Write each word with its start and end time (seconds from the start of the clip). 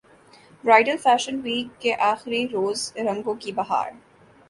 bridal 0.63 0.97
fashion 0.97 1.39
week 1.43 1.81
کے 1.81 1.93
اخری 2.01 2.47
روز 2.47 2.91
رنگوں 2.95 3.35
کی 3.35 3.51
بہار 3.51 3.91